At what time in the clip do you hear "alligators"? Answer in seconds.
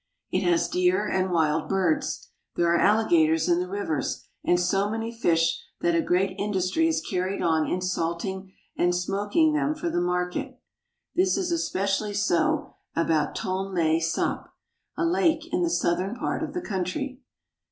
2.79-3.47